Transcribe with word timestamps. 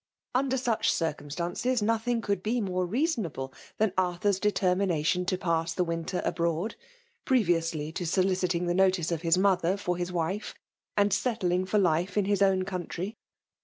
Under 0.33 0.57
such 0.57 0.91
circumBtances, 0.91 1.79
nothing 1.83 2.21
could 2.21 2.41
be 2.41 2.59
more 2.59 2.87
reasonable 2.87 3.53
ihan 3.79 3.93
Arthur's 3.99 4.39
determination 4.39 5.25
to 5.25 5.37
pass 5.37 5.75
the 5.75 5.83
winter 5.83 6.23
abroad, 6.25 6.73
previously 7.23 7.91
to 7.91 8.07
soliciting 8.07 8.65
the 8.65 8.73
notice 8.73 9.11
of 9.11 9.21
bis 9.21 9.37
mother 9.37 9.77
for 9.77 9.97
hSs 9.97 10.09
wife, 10.09 10.55
and 10.97 11.13
set 11.13 11.41
ffing 11.41 11.67
for 11.67 11.77
life 11.77 12.17
in 12.17 12.25
his 12.25 12.41
own 12.41 12.63
country. 12.65 13.15